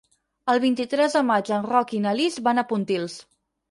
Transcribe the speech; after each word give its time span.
El 0.53 0.61
vint-i-tres 0.63 1.17
de 1.19 1.23
maig 1.29 1.53
en 1.61 1.71
Roc 1.71 1.97
i 2.01 2.03
na 2.09 2.19
Lis 2.25 2.43
van 2.51 2.67
a 2.67 2.69
Pontils. 2.75 3.25